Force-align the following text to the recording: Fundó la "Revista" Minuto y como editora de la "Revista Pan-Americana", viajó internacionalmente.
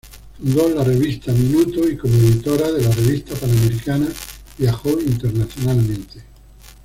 Fundó 0.39 0.67
la 0.69 0.83
"Revista" 0.83 1.31
Minuto 1.31 1.87
y 1.87 1.95
como 1.95 2.15
editora 2.15 2.71
de 2.71 2.81
la 2.81 2.89
"Revista 2.89 3.35
Pan-Americana", 3.35 4.07
viajó 4.57 4.99
internacionalmente. 4.99 6.23